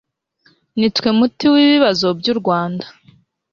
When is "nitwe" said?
0.77-1.09